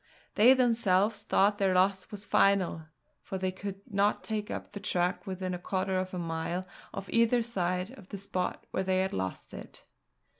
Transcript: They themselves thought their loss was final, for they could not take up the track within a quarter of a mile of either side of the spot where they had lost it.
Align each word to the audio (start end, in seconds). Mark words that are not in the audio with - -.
They 0.33 0.55
themselves 0.55 1.21
thought 1.21 1.59
their 1.59 1.75
loss 1.75 2.09
was 2.09 2.25
final, 2.25 2.87
for 3.21 3.37
they 3.37 3.51
could 3.51 3.81
not 3.85 4.23
take 4.23 4.49
up 4.49 4.71
the 4.71 4.79
track 4.79 5.27
within 5.27 5.53
a 5.53 5.59
quarter 5.59 5.99
of 5.99 6.11
a 6.11 6.17
mile 6.17 6.65
of 6.91 7.07
either 7.11 7.43
side 7.43 7.91
of 7.99 8.09
the 8.09 8.17
spot 8.17 8.65
where 8.71 8.81
they 8.81 9.01
had 9.01 9.13
lost 9.13 9.53
it. 9.53 9.85